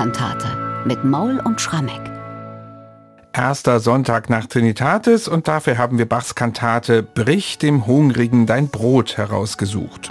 [0.00, 2.00] Bach-Kantate mit Maul und Schrammeck.
[3.34, 9.18] Erster Sonntag nach Trinitatis und dafür haben wir Bachs Kantate Brich dem Hungrigen dein Brot
[9.18, 10.10] herausgesucht.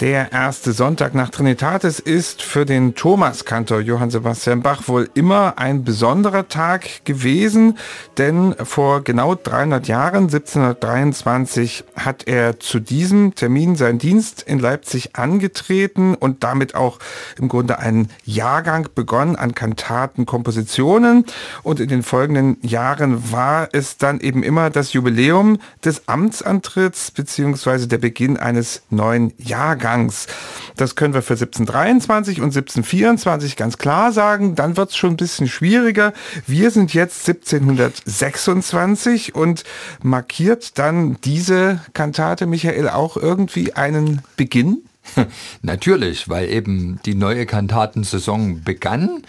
[0.00, 5.84] Der erste Sonntag nach Trinitatis ist für den Thomaskantor Johann Sebastian Bach wohl immer ein
[5.84, 7.76] besonderer Tag gewesen,
[8.16, 15.16] denn vor genau 300 Jahren, 1723, hat er zu diesem Termin seinen Dienst in Leipzig
[15.16, 16.98] angetreten und damit auch
[17.38, 21.26] im Grunde einen Jahrgang begonnen an Kantaten, Kompositionen
[21.62, 27.86] und in den folgenden Jahren war es dann eben immer das Jubiläum des Amtsantritts beziehungsweise
[27.86, 29.89] der Beginn eines neuen Jahrgangs.
[29.90, 30.28] Gangs.
[30.76, 34.54] Das können wir für 1723 und 1724 ganz klar sagen.
[34.54, 36.12] Dann wird es schon ein bisschen schwieriger.
[36.46, 39.64] Wir sind jetzt 1726 und
[40.00, 44.84] markiert dann diese Kantate, Michael, auch irgendwie einen Beginn?
[45.62, 49.24] Natürlich, weil eben die neue Kantatensaison begann.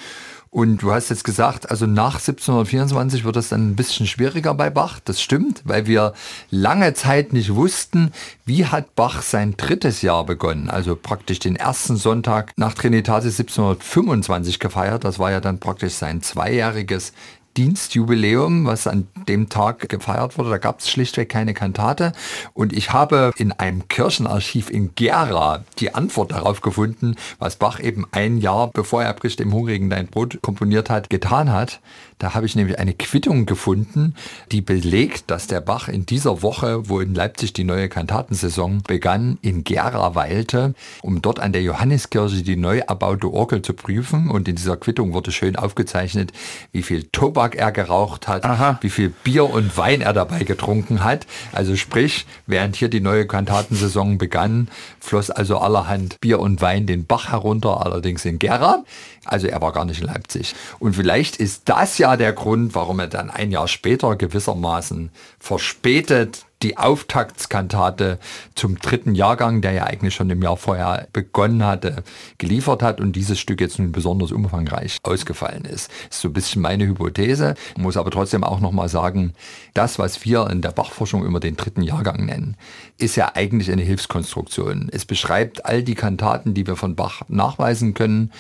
[0.53, 4.69] Und du hast jetzt gesagt, also nach 1724 wird es dann ein bisschen schwieriger bei
[4.69, 4.99] Bach.
[4.99, 6.11] Das stimmt, weil wir
[6.49, 8.11] lange Zeit nicht wussten,
[8.43, 10.69] wie hat Bach sein drittes Jahr begonnen.
[10.69, 15.05] Also praktisch den ersten Sonntag nach Trinitatis 1725 gefeiert.
[15.05, 17.13] Das war ja dann praktisch sein zweijähriges
[17.57, 20.49] Dienstjubiläum, was an dem Tag gefeiert wurde.
[20.49, 22.13] Da gab es schlichtweg keine Kantate.
[22.53, 28.05] Und ich habe in einem Kirchenarchiv in Gera die Antwort darauf gefunden, was Bach eben
[28.11, 31.81] ein Jahr bevor er Bricht dem Hungrigen dein Brot komponiert hat, getan hat.
[32.19, 34.13] Da habe ich nämlich eine Quittung gefunden,
[34.51, 39.39] die belegt, dass der Bach in dieser Woche, wo in Leipzig die neue Kantatensaison begann,
[39.41, 44.29] in Gera weilte, um dort an der Johanneskirche die neu erbaute Orgel zu prüfen.
[44.29, 46.31] Und in dieser Quittung wurde schön aufgezeichnet,
[46.71, 48.77] wie viel Tobak er geraucht hat, Aha.
[48.81, 51.27] wie viel Bier und Wein er dabei getrunken hat.
[51.51, 54.69] Also sprich, während hier die neue Kantatensaison begann,
[54.99, 58.83] floss also allerhand Bier und Wein den Bach herunter, allerdings in Gera.
[59.25, 60.55] Also er war gar nicht in Leipzig.
[60.79, 66.45] Und vielleicht ist das ja der Grund, warum er dann ein Jahr später gewissermaßen verspätet
[66.63, 68.19] die Auftaktskantate
[68.55, 72.03] zum dritten Jahrgang, der ja eigentlich schon im Jahr vorher begonnen hatte,
[72.37, 75.91] geliefert hat und dieses Stück jetzt nun besonders umfangreich ausgefallen ist.
[76.09, 79.33] Ist so ein bisschen meine Hypothese, ich muss aber trotzdem auch nochmal sagen,
[79.73, 82.57] das, was wir in der Bachforschung immer den dritten Jahrgang nennen,
[82.97, 84.89] ist ja eigentlich eine Hilfskonstruktion.
[84.91, 88.31] Es beschreibt all die Kantaten, die wir von Bach nachweisen können,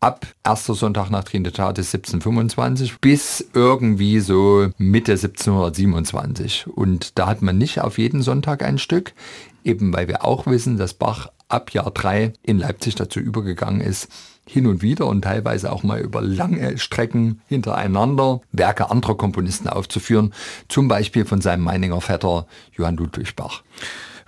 [0.00, 6.66] ab erster Sonntag nach Trinitatis 1725 bis irgendwie so Mitte 1727.
[6.68, 9.12] Und da hat man nicht auf jeden Sonntag ein Stück,
[9.64, 14.08] eben weil wir auch wissen, dass Bach ab Jahr 3 in Leipzig dazu übergegangen ist,
[14.46, 20.32] hin und wieder und teilweise auch mal über lange Strecken hintereinander Werke anderer Komponisten aufzuführen,
[20.68, 23.62] zum Beispiel von seinem Meininger Vetter Johann Ludwig Bach.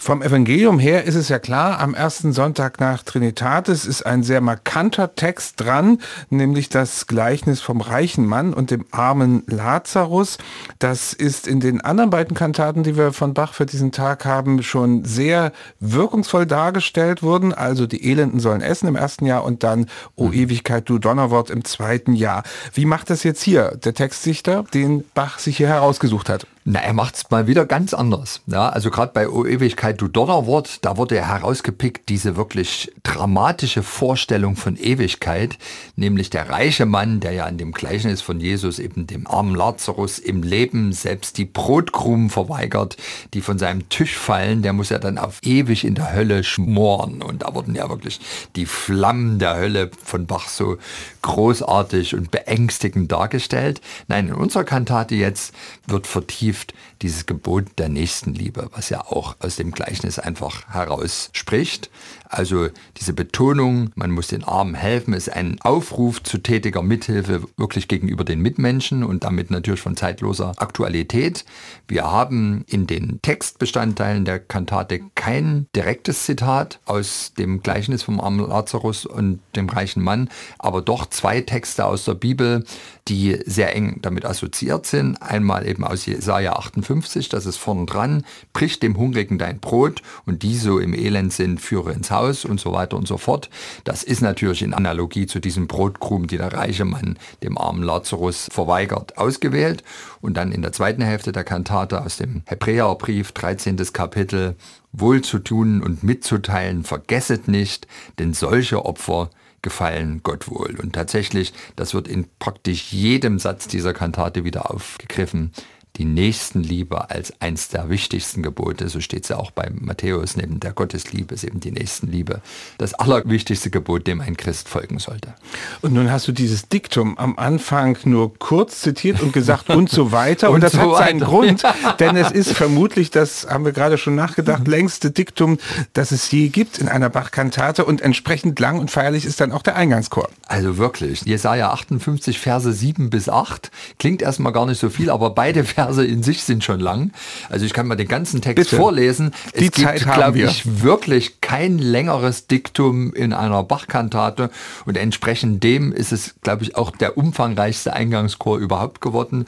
[0.03, 4.41] Vom Evangelium her ist es ja klar, am ersten Sonntag nach Trinitatis ist ein sehr
[4.41, 5.99] markanter Text dran,
[6.31, 10.39] nämlich das Gleichnis vom reichen Mann und dem armen Lazarus.
[10.79, 14.63] Das ist in den anderen beiden Kantaten, die wir von Bach für diesen Tag haben,
[14.63, 17.53] schon sehr wirkungsvoll dargestellt worden.
[17.53, 19.85] Also die Elenden sollen essen im ersten Jahr und dann
[20.17, 20.33] O mhm.
[20.33, 22.43] Ewigkeit, du Donnerwort im zweiten Jahr.
[22.73, 26.47] Wie macht das jetzt hier der Textsichter, den Bach sich hier herausgesucht hat?
[26.73, 28.43] Na, er macht es mal wieder ganz anders.
[28.47, 33.83] Ja, also gerade bei O Ewigkeit, du Donnerwort, da wurde er herausgepickt, diese wirklich dramatische
[33.83, 35.59] Vorstellung von Ewigkeit,
[35.97, 40.21] nämlich der reiche Mann, der ja in dem Gleichnis von Jesus eben dem armen Lazarus
[40.21, 42.97] im Leben selbst die Brotkrumen verweigert,
[43.35, 47.21] die von seinem Tisch fallen, der muss ja dann auf ewig in der Hölle schmoren.
[47.21, 48.21] Und da wurden ja wirklich
[48.55, 50.79] die Flammen der Hölle von Bach so
[51.23, 53.81] großartig und beängstigend dargestellt.
[54.07, 55.53] Nein, in unserer Kantate jetzt
[55.89, 61.91] wird vertieft vertieft dieses Gebot der Nächstenliebe, was ja auch aus dem Gleichnis einfach herausspricht.
[62.33, 67.89] Also diese Betonung, man muss den Armen helfen, ist ein Aufruf zu tätiger Mithilfe wirklich
[67.89, 71.45] gegenüber den Mitmenschen und damit natürlich von zeitloser Aktualität.
[71.89, 78.49] Wir haben in den Textbestandteilen der Kantate kein direktes Zitat aus dem Gleichnis vom armen
[78.49, 80.29] Lazarus und dem reichen Mann,
[80.61, 82.65] aber doch zwei Texte aus der Bibel,
[83.09, 85.21] die sehr eng damit assoziiert sind.
[85.21, 90.45] Einmal eben aus Jesaja 58, das ist vorn dran, bricht dem Hungrigen dein Brot und
[90.45, 93.49] die so im Elend sind, führe ins Haus Haus und so weiter und so fort.
[93.85, 98.49] Das ist natürlich in Analogie zu diesem Brotkrumen, die der reiche Mann dem armen Lazarus
[98.51, 99.83] verweigert, ausgewählt.
[100.21, 103.77] Und dann in der zweiten Hälfte der Kantate aus dem Hebräerbrief, 13.
[103.93, 104.57] Kapitel,
[104.93, 107.87] wohl zu tun und mitzuteilen, vergesset nicht,
[108.19, 109.31] denn solche Opfer
[109.63, 110.79] gefallen Gott wohl.
[110.81, 115.53] Und tatsächlich, das wird in praktisch jedem Satz dieser Kantate wieder aufgegriffen
[115.97, 120.61] die Nächstenliebe als eins der wichtigsten Gebote, so steht es ja auch bei Matthäus, neben
[120.61, 122.41] der Gottesliebe ist eben die Nächstenliebe
[122.79, 125.35] das allerwichtigste Gebot, dem ein Christ folgen sollte.
[125.83, 130.13] Und nun hast du dieses Diktum am Anfang nur kurz zitiert und gesagt und so
[130.13, 130.49] weiter.
[130.49, 131.31] und, und das so hat seinen weiter.
[131.31, 131.63] Grund,
[132.01, 135.59] denn es ist vermutlich, das haben wir gerade schon nachgedacht, längste Diktum,
[135.93, 139.63] das es je gibt in einer Bachkantate und entsprechend lang und feierlich ist dann auch
[139.63, 140.29] der Eingangschor.
[140.47, 145.31] Also wirklich, Jesaja 58, Verse 7 bis 8, klingt erstmal gar nicht so viel, aber
[145.31, 147.13] beide Verse Verse in sich sind schon lang.
[147.49, 148.77] Also ich kann mal den ganzen Text Bitte.
[148.77, 149.33] vorlesen.
[149.59, 154.51] Die es Zeit gibt, glaube ich, wirklich kein längeres Diktum in einer Bachkantate
[154.85, 159.47] und entsprechend dem ist es, glaube ich, auch der umfangreichste Eingangschor überhaupt geworden.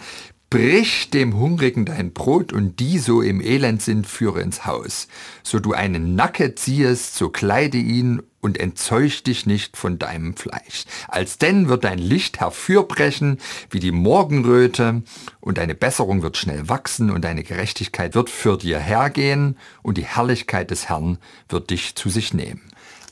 [0.49, 5.09] Brich dem Hungrigen dein Brot und die so im Elend sind, führe ins Haus.
[5.43, 10.85] So du einen Nacke ziehest, so kleide ihn und entzeuch dich nicht von deinem Fleisch.
[11.09, 13.39] Alsdenn wird dein Licht herfürbrechen
[13.71, 15.03] wie die Morgenröte
[15.41, 20.05] und deine Besserung wird schnell wachsen und deine Gerechtigkeit wird für dir hergehen und die
[20.05, 21.19] Herrlichkeit des Herrn
[21.49, 22.61] wird dich zu sich nehmen.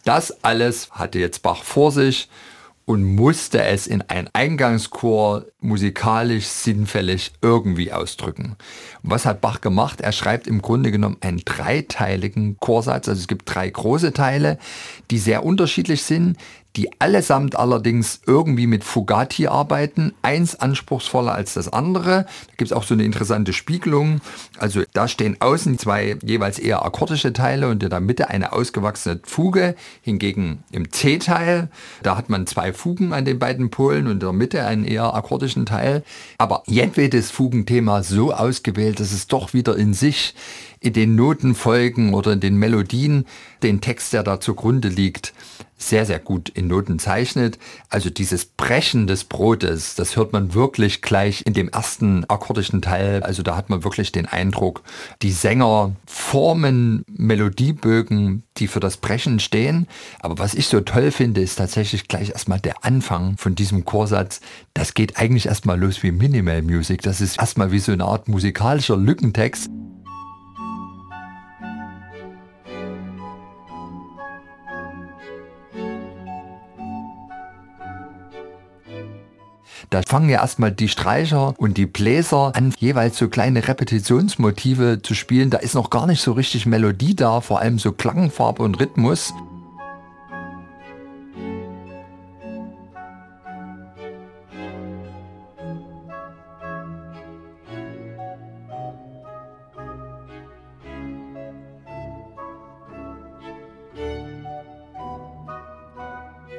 [0.05, 2.29] Das alles hatte jetzt Bach vor sich
[2.91, 8.57] und musste es in ein Eingangschor musikalisch sinnfällig irgendwie ausdrücken.
[9.05, 10.01] Was hat Bach gemacht?
[10.01, 13.09] Er schreibt im Grunde genommen einen dreiteiligen Chorsatz.
[13.09, 14.59] Also es gibt drei große Teile,
[15.13, 16.37] die sehr unterschiedlich sind,
[16.77, 22.27] die allesamt allerdings irgendwie mit Fugati arbeiten, eins anspruchsvoller als das andere.
[22.47, 24.21] Da gibt es auch so eine interessante Spiegelung.
[24.59, 29.21] Also da stehen außen zwei jeweils eher akkordische Teile und in der Mitte eine ausgewachsene
[29.25, 29.75] Fuge.
[30.03, 31.69] Hingegen im C-Teil,
[32.03, 35.15] da hat man zwei Fugen an den beiden Polen und in der Mitte einen eher
[35.15, 36.05] akkordischen Teil.
[36.39, 40.35] Aber jedwedes Fugenthema so ausgewählt, dass es doch wieder in sich
[40.81, 43.27] in den Notenfolgen oder in den Melodien
[43.63, 45.35] den Text, der da zugrunde liegt,
[45.81, 47.59] sehr, sehr gut in Noten zeichnet.
[47.89, 53.23] Also dieses Brechen des Brotes, das hört man wirklich gleich in dem ersten akkordischen Teil.
[53.23, 54.83] Also da hat man wirklich den Eindruck,
[55.23, 59.89] die Sänger formen Melodiebögen, die für das Brechen stehen.
[60.21, 64.41] Aber was ich so toll finde, ist tatsächlich gleich erstmal der Anfang von diesem Chorsatz.
[64.75, 67.03] Das geht eigentlich erstmal los wie Minimal Music.
[67.03, 69.69] Das ist erstmal wie so eine Art musikalischer Lückentext.
[79.91, 85.15] Da fangen ja erstmal die Streicher und die Bläser an, jeweils so kleine Repetitionsmotive zu
[85.15, 85.51] spielen.
[85.51, 89.35] Da ist noch gar nicht so richtig Melodie da, vor allem so Klangfarbe und Rhythmus.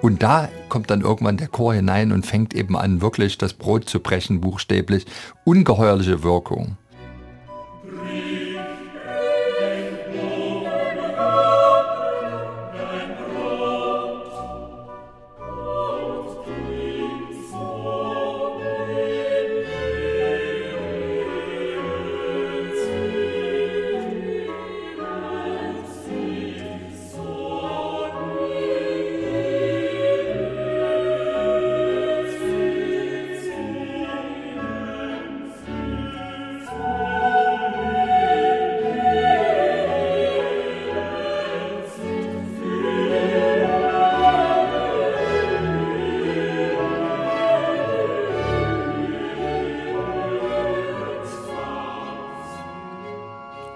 [0.02, 3.90] Und da kommt dann irgendwann der Chor hinein und fängt eben an, wirklich das Brot
[3.90, 5.06] zu brechen, buchstäblich.
[5.44, 6.78] Ungeheuerliche Wirkung.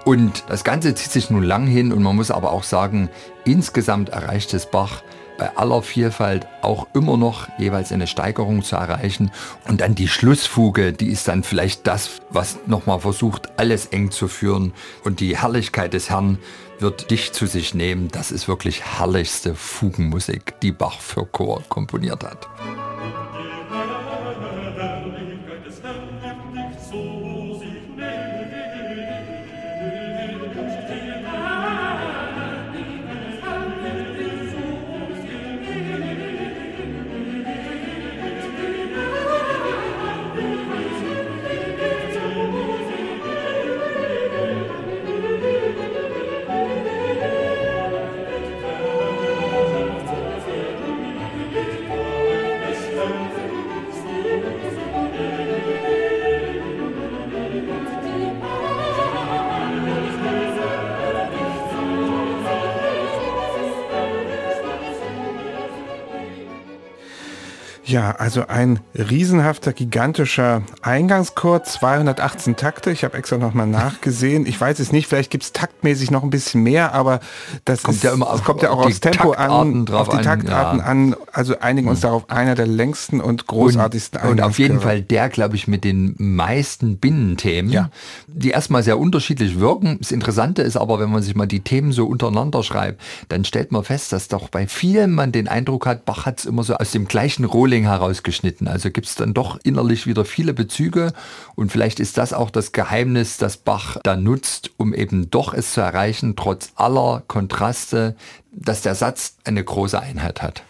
[0.06, 3.10] Und das Ganze zieht sich nun lang hin und man muss aber auch sagen,
[3.44, 5.02] insgesamt erreicht es Bach
[5.36, 9.32] bei aller Vielfalt auch immer noch jeweils eine Steigerung zu erreichen.
[9.66, 14.28] Und dann die Schlussfuge, die ist dann vielleicht das, was nochmal versucht, alles eng zu
[14.28, 14.74] führen.
[15.02, 16.38] Und die Herrlichkeit des Herrn
[16.78, 18.06] wird dich zu sich nehmen.
[18.12, 22.46] Das ist wirklich herrlichste Fugenmusik, die Bach für Chor komponiert hat.
[67.86, 72.90] Ja, also ein riesenhafter, gigantischer Eingangschor, 218 Takte.
[72.90, 74.44] Ich habe extra nochmal nachgesehen.
[74.44, 77.20] Ich weiß es nicht, vielleicht gibt es taktmäßig noch ein bisschen mehr, aber
[77.64, 80.80] das kommt ist, ja immer auf, kommt ja auch aufs Tempo an, auf die Taktarten
[80.80, 80.84] ja.
[80.84, 81.14] an.
[81.32, 82.02] Also einigen uns mhm.
[82.02, 85.84] darauf einer der längsten und großartigsten Und, und auf jeden Fall der, glaube ich, mit
[85.84, 87.90] den meisten Binnenthemen, ja.
[88.26, 89.98] die erstmal sehr unterschiedlich wirken.
[90.00, 93.70] Das Interessante ist aber, wenn man sich mal die Themen so untereinander schreibt, dann stellt
[93.70, 96.74] man fest, dass doch bei vielen man den Eindruck hat, Bach hat es immer so
[96.74, 98.68] aus dem gleichen Rohling Feeling herausgeschnitten.
[98.68, 101.12] Also gibt es dann doch innerlich wieder viele Bezüge
[101.56, 105.72] und vielleicht ist das auch das Geheimnis, das Bach da nutzt, um eben doch es
[105.72, 108.16] zu erreichen, trotz aller Kontraste,
[108.50, 110.62] dass der Satz eine große Einheit hat.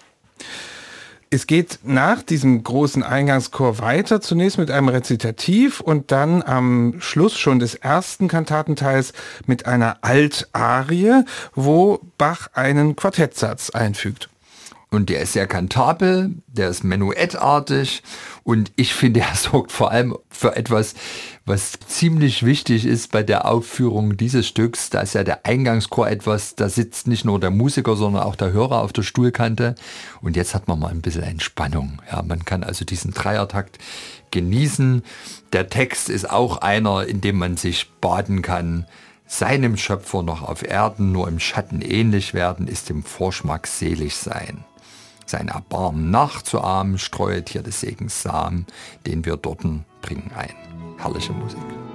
[1.31, 7.39] Es geht nach diesem großen Eingangschor weiter, zunächst mit einem Rezitativ und dann am Schluss
[7.39, 9.13] schon des ersten Kantatenteils
[9.47, 11.23] mit einer Altarie,
[11.55, 14.29] wo Bach einen Quartettsatz einfügt.
[14.89, 18.03] Und der ist sehr kantabel, der ist menuettartig
[18.45, 20.95] und ich finde, er sorgt vor allem für etwas,
[21.45, 24.89] was ziemlich wichtig ist bei der Aufführung dieses Stücks.
[24.91, 28.53] Da ist ja der Eingangschor etwas, da sitzt nicht nur der Musiker, sondern auch der
[28.53, 29.75] Hörer auf der Stuhlkante.
[30.23, 32.01] Und jetzt hat man mal ein bisschen Entspannung.
[32.11, 33.79] Ja, man kann also diesen Dreiertakt
[34.31, 35.03] genießen.
[35.53, 38.87] Der Text ist auch einer, in dem man sich baden kann
[39.27, 44.65] seinem Schöpfer noch auf Erden nur im Schatten ähnlich werden, ist dem Vorschmack selig sein.
[45.27, 48.67] Sein Erbarmen nachzuahmen, streuet hier des Segens Samen,
[49.07, 50.55] den wir dorten bringen ein.
[50.99, 51.86] Herrliche Musik.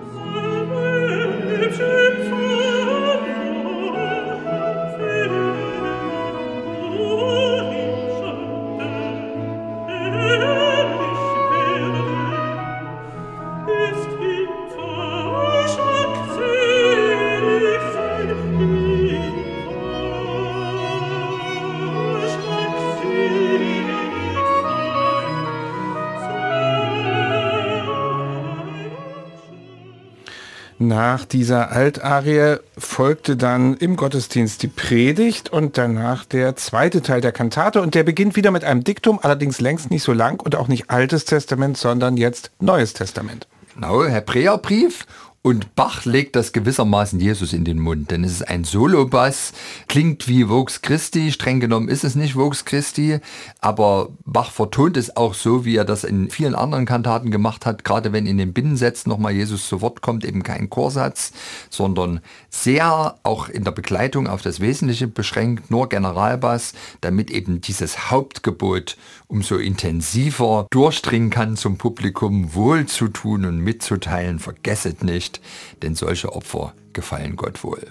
[30.81, 37.31] Nach dieser Altarie folgte dann im Gottesdienst die Predigt und danach der zweite Teil der
[37.31, 40.67] Kantate und der beginnt wieder mit einem Diktum, allerdings längst nicht so lang und auch
[40.67, 43.45] nicht Altes Testament, sondern jetzt Neues Testament.
[43.75, 45.05] Genau, Hebräerbrief
[45.43, 49.53] und Bach legt das gewissermaßen Jesus in den Mund, denn es ist ein Solobass,
[49.88, 53.19] klingt wie Vox Christi, streng genommen ist es nicht Vox Christi,
[53.60, 57.83] aber Bach vertont es auch so, wie er das in vielen anderen Kantaten gemacht hat,
[57.83, 61.31] gerade wenn in den Binnensätzen nochmal Jesus zu Wort kommt, eben kein Chorsatz,
[61.71, 62.19] sondern
[62.51, 68.95] sehr auch in der Begleitung auf das Wesentliche beschränkt, nur Generalbass, damit eben dieses Hauptgebot
[69.27, 75.41] umso intensiver durchdringen kann zum Publikum, wohlzutun und mitzuteilen, vergesset nicht, nicht,
[75.81, 77.88] denn solche Opfer gefallen Gott wohl.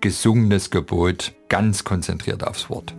[0.00, 2.94] Gesungenes Gebot, ganz konzentriert aufs Wort.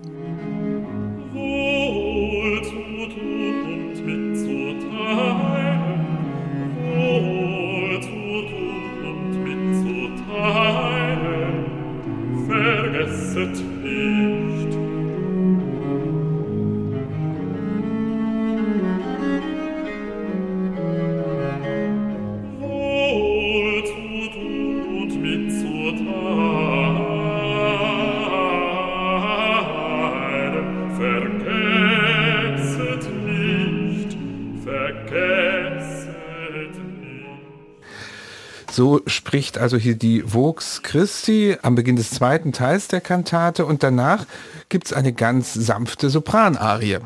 [39.36, 44.26] Spricht also hier die Vox Christi am Beginn des zweiten Teils der Kantate und danach
[44.70, 47.00] gibt es eine ganz sanfte Sopranarie.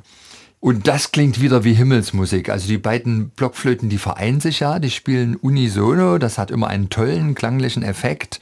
[0.59, 2.49] Und das klingt wieder wie Himmelsmusik.
[2.49, 6.91] Also die beiden Blockflöten, die vereinen sich ja, die spielen unisono, das hat immer einen
[6.91, 8.39] tollen klanglichen Effekt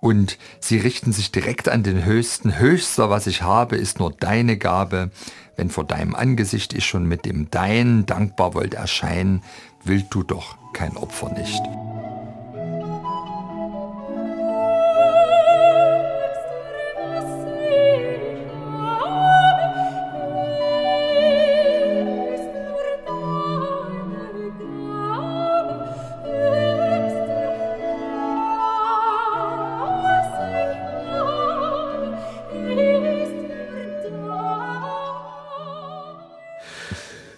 [0.00, 2.58] und sie richten sich direkt an den Höchsten.
[2.58, 5.10] Höchster, was ich habe, ist nur deine Gabe.
[5.56, 9.42] Wenn vor deinem Angesicht ich schon mit dem Dein dankbar wollt erscheinen,
[9.84, 11.60] willst du doch kein Opfer nicht.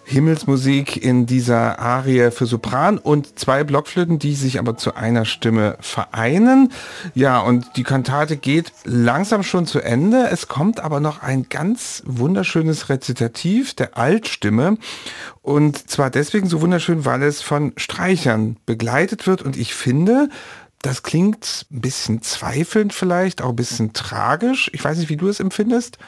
[0.09, 5.77] Himmelsmusik in dieser Arie für Sopran und zwei Blockflöten, die sich aber zu einer Stimme
[5.81, 6.71] vereinen.
[7.13, 10.27] Ja, und die Kantate geht langsam schon zu Ende.
[10.31, 14.77] Es kommt aber noch ein ganz wunderschönes Rezitativ der Altstimme.
[15.43, 19.43] Und zwar deswegen so wunderschön, weil es von Streichern begleitet wird.
[19.43, 20.29] Und ich finde,
[20.81, 24.71] das klingt ein bisschen zweifelnd vielleicht, auch ein bisschen tragisch.
[24.73, 25.99] Ich weiß nicht, wie du es empfindest.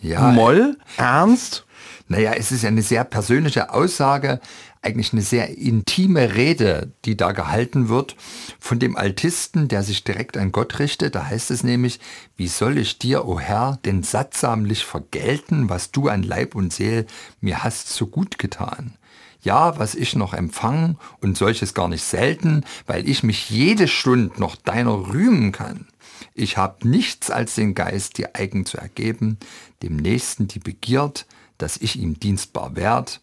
[0.00, 0.32] Ja.
[0.32, 1.64] Moll, ernst
[2.08, 4.40] Naja, es ist eine sehr persönliche Aussage,
[4.80, 8.16] eigentlich eine sehr intime Rede, die da gehalten wird
[8.58, 11.14] von dem Altisten, der sich direkt an Gott richtet.
[11.14, 12.00] Da heißt es nämlich,
[12.36, 16.72] wie soll ich dir, o oh Herr, denn sattsamlich vergelten, was du an Leib und
[16.72, 17.06] Seel
[17.42, 18.94] mir hast so gut getan?
[19.42, 24.40] Ja, was ich noch empfangen und solches gar nicht selten, weil ich mich jede Stunde
[24.40, 25.86] noch deiner rühmen kann.
[26.34, 29.38] Ich hab nichts als den Geist dir eigen zu ergeben,
[29.82, 31.26] dem Nächsten die Begierd,
[31.58, 33.20] dass ich ihm dienstbar werd,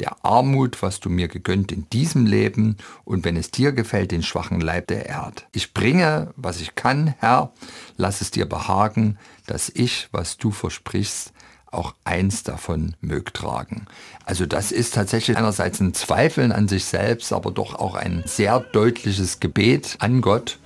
[0.00, 4.22] der Armut, was du mir gegönnt in diesem Leben und wenn es dir gefällt, den
[4.22, 5.46] schwachen Leib der Erd.
[5.52, 7.52] Ich bringe, was ich kann, Herr,
[7.96, 11.32] lass es dir behagen, dass ich, was du versprichst,
[11.70, 13.86] auch eins davon mög tragen.
[14.24, 18.60] Also das ist tatsächlich einerseits ein Zweifeln an sich selbst, aber doch auch ein sehr
[18.60, 20.58] deutliches Gebet an Gott.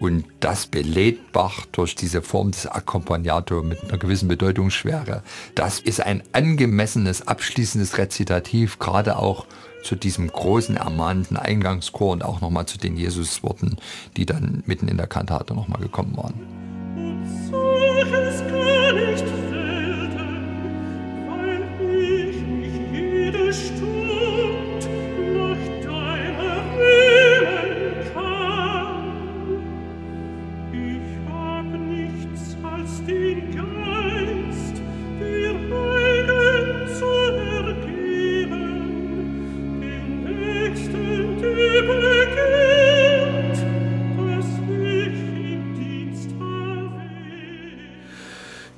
[0.00, 5.22] Und das belädt Bach durch diese Form des Accompagnato mit einer gewissen Bedeutungsschwere.
[5.54, 9.44] Das ist ein angemessenes, abschließendes Rezitativ, gerade auch
[9.82, 13.76] zu diesem großen ermahnenden Eingangschor und auch nochmal zu den Jesusworten,
[14.16, 16.59] die dann mitten in der Kantate nochmal gekommen waren.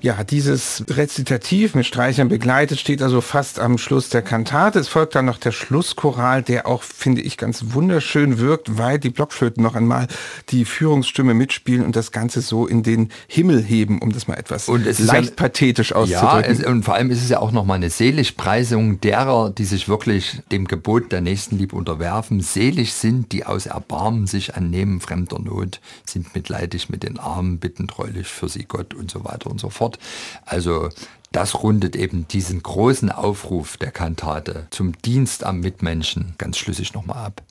[0.03, 4.81] Ja, dieses Rezitativ mit Streichern begleitet steht also fast am Schluss der Kantate.
[4.81, 9.11] Es folgt dann noch der Schlusschoral, der auch, finde ich, ganz wunderschön wirkt, weil die
[9.11, 10.09] Blockflöten noch einmal
[10.49, 14.67] die Führungsstimme mitspielen und das Ganze so in den Himmel heben, um das mal etwas
[14.67, 16.43] leicht ja, pathetisch auszudrücken.
[16.43, 19.89] Ja, es, und vor allem ist es ja auch nochmal eine Seligpreisung derer, die sich
[19.89, 22.41] wirklich dem Gebot der Nächstenliebe unterwerfen.
[22.41, 27.87] Selig sind, die aus Erbarmen sich annehmen fremder Not, sind mitleidig mit den Armen, bitten
[27.87, 29.92] treulich für sie Gott und so weiter und so fort.
[30.45, 30.89] Also
[31.33, 37.25] das rundet eben diesen großen Aufruf der Kantate zum Dienst am Mitmenschen ganz schlüssig nochmal
[37.25, 37.43] ab.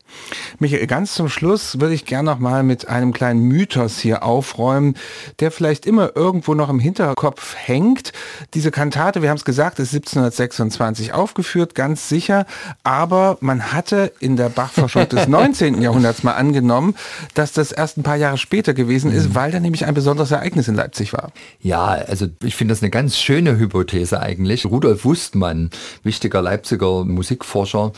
[0.60, 4.96] Michael, ganz zum Schluss würde ich gerne noch mal mit einem kleinen Mythos hier aufräumen,
[5.40, 8.14] der vielleicht immer irgendwo noch im Hinterkopf hängt.
[8.54, 12.46] Diese Kantate, wir haben es gesagt, ist 1726 aufgeführt, ganz sicher,
[12.84, 15.82] aber man hatte in der Bachforschung des 19.
[15.82, 16.96] Jahrhunderts mal angenommen,
[17.34, 19.36] dass das erst ein paar Jahre später gewesen ist, mhm.
[19.36, 21.32] weil da nämlich ein besonderes Ereignis in Leipzig war.
[21.62, 24.66] Ja, also ich finde das eine ganz schöne Hypothese eigentlich.
[24.66, 25.70] Rudolf Wustmann,
[26.04, 27.92] wichtiger Leipziger Musikforscher,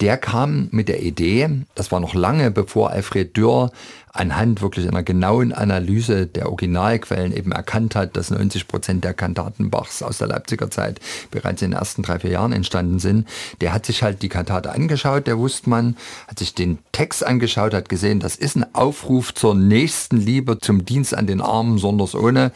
[0.00, 3.70] der kam mit der Idee, das war noch lange bevor Alfred Dürr
[4.12, 9.70] anhand wirklich einer genauen Analyse der Originalquellen eben erkannt hat, dass 90 Prozent der Kantaten
[9.70, 13.28] Bachs aus der Leipziger Zeit bereits in den ersten drei, vier Jahren entstanden sind.
[13.60, 15.96] Der hat sich halt die Kantate angeschaut, der Wustmann,
[16.26, 20.84] hat sich den Text angeschaut, hat gesehen, das ist ein Aufruf zur nächsten Liebe, zum
[20.84, 22.50] Dienst an den Armen, sonders ohne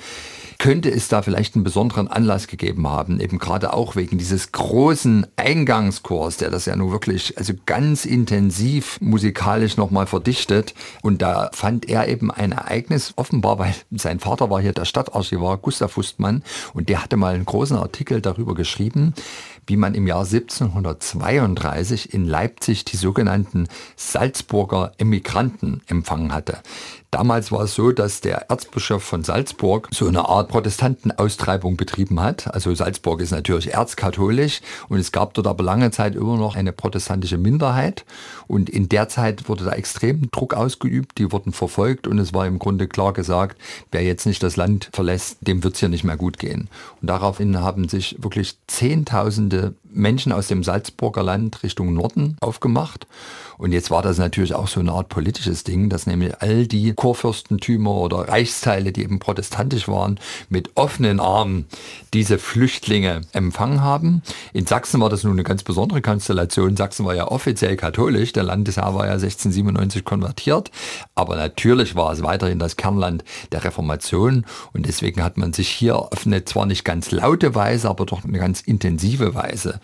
[0.59, 5.27] könnte es da vielleicht einen besonderen Anlass gegeben haben, eben gerade auch wegen dieses großen
[5.37, 10.75] Eingangschors, der das ja nun wirklich also ganz intensiv musikalisch nochmal verdichtet.
[11.03, 15.59] Und da fand er eben ein Ereignis, offenbar, weil sein Vater war hier der Stadtarchivar
[15.59, 19.15] Gustav Hustmann und der hatte mal einen großen Artikel darüber geschrieben,
[19.67, 26.59] wie man im Jahr 1732 in Leipzig die sogenannten Salzburger Emigranten empfangen hatte.
[27.15, 32.53] Damals war es so, dass der Erzbischof von Salzburg so eine Art Protestantenaustreibung betrieben hat.
[32.53, 36.73] Also Salzburg ist natürlich erzkatholisch und es gab dort aber lange Zeit immer noch eine
[36.73, 38.05] protestantische Minderheit.
[38.49, 42.49] Und in der Zeit wurde da extrem Druck ausgeübt, die wurden verfolgt und es war
[42.49, 43.59] im Grunde klar gesagt,
[43.93, 46.69] wer jetzt nicht das Land verlässt, dem wird es hier nicht mehr gut gehen.
[47.01, 53.07] Und daraufhin haben sich wirklich Zehntausende Menschen aus dem Salzburger Land Richtung Norden aufgemacht.
[53.57, 56.93] Und jetzt war das natürlich auch so eine Art politisches Ding, dass nämlich all die
[56.93, 61.67] Kurfürstentümer oder Reichsteile, die eben protestantisch waren, mit offenen Armen
[62.13, 64.23] diese Flüchtlinge empfangen haben.
[64.53, 66.77] In Sachsen war das nun eine ganz besondere Konstellation.
[66.77, 70.71] Sachsen war ja offiziell katholisch, der Landesherr war ja 1697 konvertiert,
[71.15, 75.97] aber natürlich war es weiterhin das Kernland der Reformation und deswegen hat man sich hier
[75.97, 79.81] auf eine zwar nicht ganz laute Weise, aber doch eine ganz intensive Weise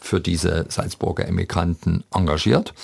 [0.00, 2.74] für diese Salzburger Emigranten engagiert.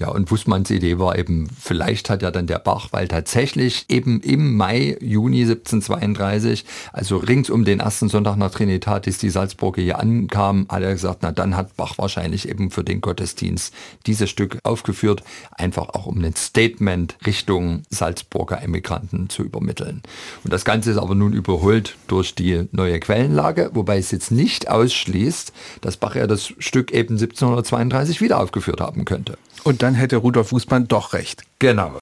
[0.00, 4.20] Ja, und Wussmanns Idee war eben, vielleicht hat ja dann der Bach, weil tatsächlich eben
[4.20, 9.98] im Mai, Juni 1732, also rings um den ersten Sonntag nach Trinitatis, die Salzburger hier
[9.98, 13.72] ankam, hat er gesagt, na dann hat Bach wahrscheinlich eben für den Gottesdienst
[14.06, 20.02] dieses Stück aufgeführt, einfach auch um ein Statement Richtung Salzburger Emigranten zu übermitteln.
[20.42, 24.68] Und das Ganze ist aber nun überholt durch die neue Quellenlage, wobei es jetzt nicht
[24.68, 29.36] ausschließt, dass Bach er das Stück eben 1732 wieder aufgeführt haben könnte.
[29.62, 31.42] Und dann hätte Rudolf Fußmann doch recht.
[31.58, 31.98] Genau.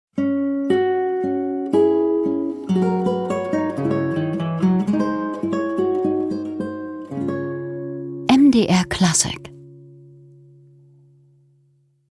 [8.29, 9.50] MDR Classic